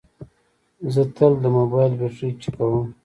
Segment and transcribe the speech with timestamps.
[0.93, 2.85] زه تل د موبایل بیټرۍ چیکوم.